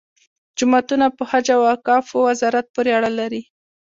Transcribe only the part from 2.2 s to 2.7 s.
وزارت